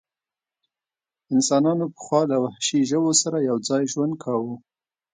[1.33, 4.53] انسانانو پخوا له وحشي ژوو سره یو ځای ژوند کاوه.